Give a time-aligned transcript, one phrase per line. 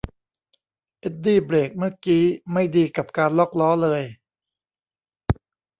[0.99, 4.01] เอ็ดดี้เบรกเมื่อกี๊ไม่ดีกับการล็อคล้อเลย